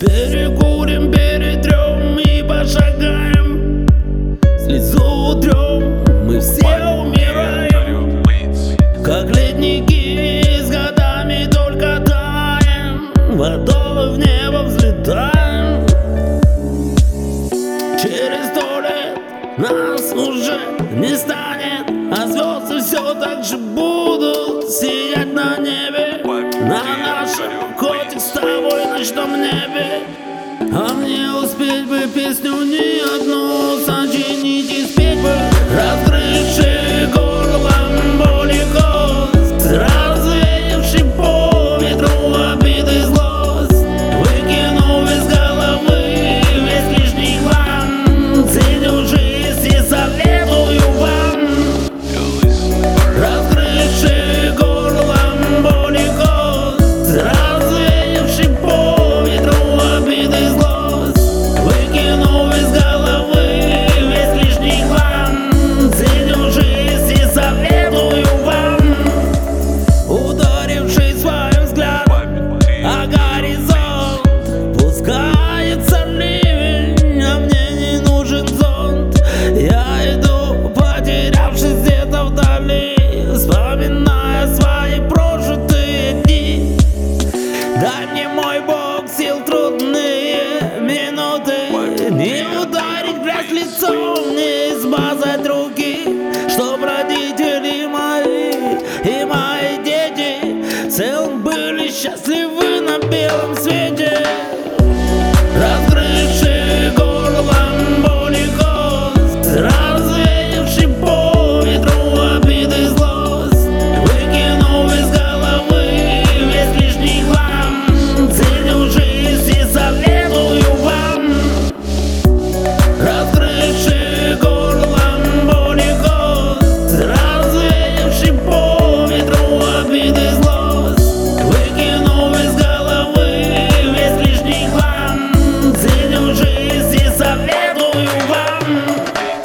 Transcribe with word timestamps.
Better 0.00 0.43
Нас 19.56 20.12
уже 20.12 20.58
не 20.96 21.16
станет, 21.16 21.88
а 22.10 22.26
звезды 22.26 22.80
все 22.80 23.14
так 23.14 23.44
же 23.44 23.56
будут 23.56 24.68
сиять 24.68 25.32
на 25.32 25.58
небе. 25.58 26.20
На 26.24 26.82
нашем 26.98 27.74
котик 27.78 28.20
с 28.20 28.30
тобой 28.30 28.84
ночном 28.86 29.40
небе. 29.40 30.02
А 30.60 30.92
мне 30.94 31.30
успеть 31.30 31.86
бы 31.86 32.00
песню 32.12 32.53
лицом 93.64 94.34
не 94.34 94.72
избавят 94.72 95.46
руки, 95.46 96.04
чтоб 96.48 96.82
родители 96.82 97.86
мои 97.86 98.52
и 99.04 99.24
мои 99.24 99.82
дети 99.82 100.90
в 100.90 101.42
были 101.42 101.90
счастливы. 101.90 102.73